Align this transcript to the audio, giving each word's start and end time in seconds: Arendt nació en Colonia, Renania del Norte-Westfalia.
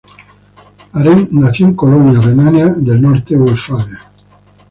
Arendt 0.95 1.29
nació 1.31 1.67
en 1.67 1.75
Colonia, 1.75 2.19
Renania 2.19 2.69
del 2.73 2.99
Norte-Westfalia. 3.03 3.99